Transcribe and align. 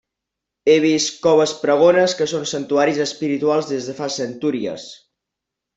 He 0.71 0.77
vist 0.85 1.19
coves 1.25 1.53
pregones 1.65 2.15
que 2.21 2.29
són 2.33 2.49
santuaris 2.55 3.01
espirituals 3.07 3.73
des 3.75 3.91
de 3.93 3.97
fa 4.03 4.13
centúries. 4.21 4.93